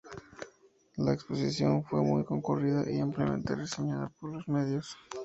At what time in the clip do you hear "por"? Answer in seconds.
4.19-4.33